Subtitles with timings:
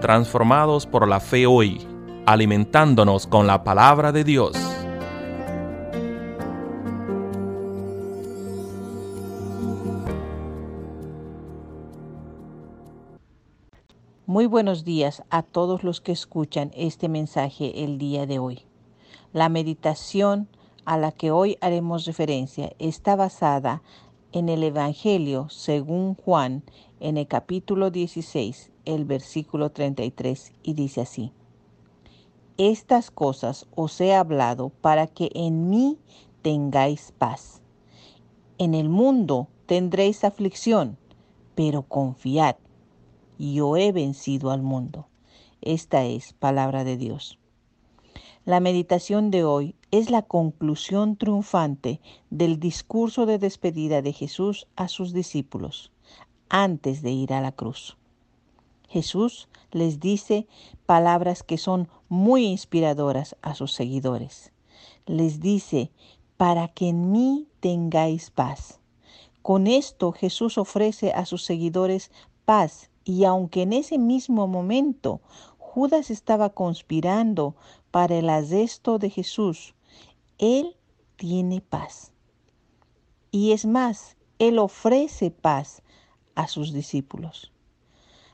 [0.00, 1.86] transformados por la fe hoy,
[2.26, 4.56] alimentándonos con la palabra de Dios.
[14.26, 18.64] Muy buenos días a todos los que escuchan este mensaje el día de hoy.
[19.32, 20.48] La meditación
[20.84, 23.82] a la que hoy haremos referencia está basada
[24.32, 26.62] en el Evangelio según Juan
[27.00, 31.32] en el capítulo 16, el versículo 33, y dice así.
[32.58, 35.98] Estas cosas os he hablado para que en mí
[36.42, 37.62] tengáis paz.
[38.58, 40.98] En el mundo tendréis aflicción,
[41.54, 42.56] pero confiad,
[43.38, 45.06] yo he vencido al mundo.
[45.62, 47.38] Esta es palabra de Dios.
[48.44, 54.88] La meditación de hoy es la conclusión triunfante del discurso de despedida de Jesús a
[54.88, 55.90] sus discípulos
[56.48, 57.96] antes de ir a la cruz.
[58.88, 60.46] Jesús les dice
[60.86, 64.52] palabras que son muy inspiradoras a sus seguidores.
[65.06, 65.90] Les dice,
[66.36, 68.80] para que en mí tengáis paz.
[69.42, 72.10] Con esto Jesús ofrece a sus seguidores
[72.44, 75.20] paz y aunque en ese mismo momento
[75.58, 77.54] Judas estaba conspirando
[77.90, 79.74] para el arresto de Jesús,
[80.40, 80.74] él
[81.16, 82.12] tiene paz.
[83.30, 85.82] Y es más, Él ofrece paz
[86.34, 87.52] a sus discípulos.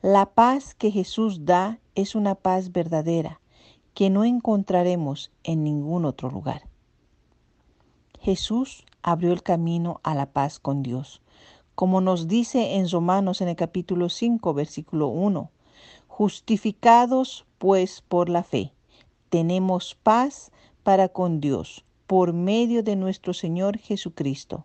[0.00, 3.40] La paz que Jesús da es una paz verdadera
[3.94, 6.68] que no encontraremos en ningún otro lugar.
[8.20, 11.20] Jesús abrió el camino a la paz con Dios,
[11.74, 15.50] como nos dice en Romanos en el capítulo 5, versículo 1.
[16.06, 18.72] Justificados pues por la fe,
[19.30, 20.52] tenemos paz
[20.84, 24.64] para con Dios por medio de nuestro Señor Jesucristo.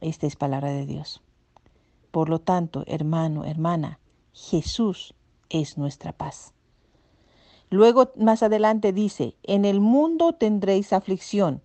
[0.00, 1.20] Esta es palabra de Dios.
[2.10, 4.00] Por lo tanto, hermano, hermana,
[4.32, 5.12] Jesús
[5.50, 6.54] es nuestra paz.
[7.68, 11.60] Luego, más adelante dice, en el mundo tendréis aflicción.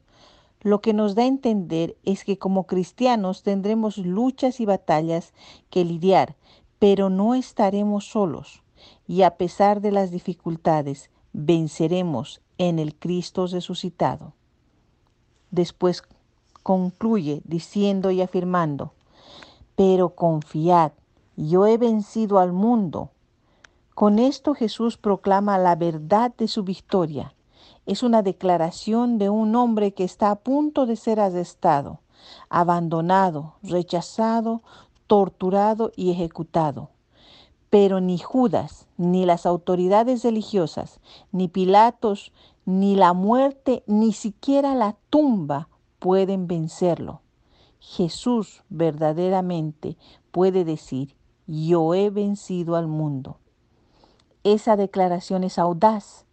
[0.59, 5.34] Lo que nos da a entender es que como cristianos tendremos luchas y batallas
[5.69, 6.36] que lidiar,
[6.80, 8.62] pero no estaremos solos.
[9.08, 14.34] Y a pesar de las dificultades, venceremos en el Cristo resucitado.
[15.52, 16.04] Después
[16.64, 18.94] concluye diciendo y afirmando,
[19.76, 20.92] pero confiad,
[21.36, 23.10] yo he vencido al mundo.
[23.96, 27.34] Con esto Jesús proclama la verdad de su victoria.
[27.86, 32.00] Es una declaración de un hombre que está a punto de ser arrestado,
[32.50, 34.62] abandonado, rechazado,
[35.08, 36.90] torturado y ejecutado.
[37.70, 41.00] Pero ni Judas, ni las autoridades religiosas,
[41.31, 42.31] ni Pilatos,
[42.69, 47.22] ni la muerte, ni siquiera la tumba pueden vencerlo.
[47.80, 49.97] Jesús verdaderamente
[50.31, 51.16] puede decir,
[51.47, 53.40] yo he vencido al mundo.
[54.44, 56.25] Esa declaración es audaz.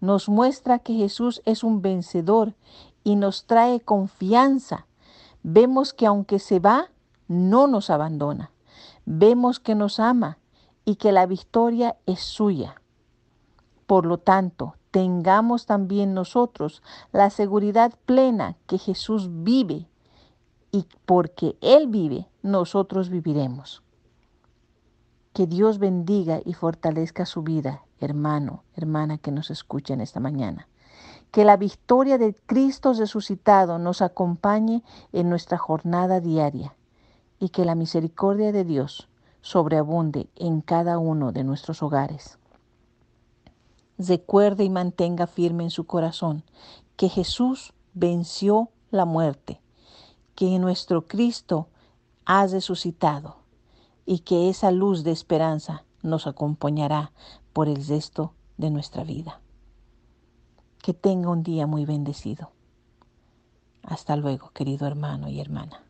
[0.00, 2.54] Nos muestra que Jesús es un vencedor
[3.02, 4.86] y nos trae confianza.
[5.42, 6.92] Vemos que aunque se va,
[7.26, 8.52] no nos abandona.
[9.06, 10.38] Vemos que nos ama
[10.84, 12.80] y que la victoria es suya.
[13.88, 19.86] Por lo tanto, tengamos también nosotros la seguridad plena que Jesús vive
[20.72, 23.82] y porque Él vive, nosotros viviremos.
[25.32, 30.68] Que Dios bendiga y fortalezca su vida, hermano, hermana que nos escucha en esta mañana.
[31.30, 36.74] Que la victoria de Cristo resucitado nos acompañe en nuestra jornada diaria
[37.38, 39.08] y que la misericordia de Dios
[39.40, 42.39] sobreabunde en cada uno de nuestros hogares
[44.00, 46.42] recuerde y mantenga firme en su corazón
[46.96, 49.60] que Jesús venció la muerte,
[50.34, 51.68] que nuestro Cristo
[52.24, 53.36] ha resucitado
[54.06, 57.12] y que esa luz de esperanza nos acompañará
[57.52, 59.40] por el resto de nuestra vida.
[60.82, 62.52] Que tenga un día muy bendecido.
[63.82, 65.89] Hasta luego, querido hermano y hermana.